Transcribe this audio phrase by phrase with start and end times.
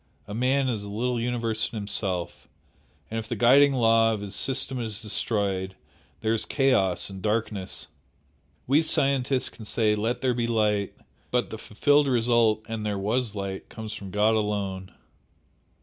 [0.27, 2.47] A man is a little universe in himself
[3.11, 5.75] and if the guiding law of his system is destroyed,
[6.21, 7.85] there is chaos and darkness.
[8.65, 10.95] We scientists can say 'Let there be light,'
[11.29, 14.91] but the fulfilled result 'and there was light' comes from God alone!"